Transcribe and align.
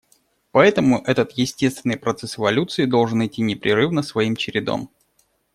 Поэтому 0.51 1.03
этот 1.05 1.31
естественный 1.33 1.95
процесс 1.95 2.39
эволюции 2.39 2.85
должен 2.85 3.23
идти 3.23 3.43
непрерывно 3.43 4.01
своим 4.01 4.35
чередом. 4.35 4.89